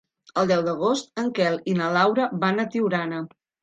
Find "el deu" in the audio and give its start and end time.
0.43-0.63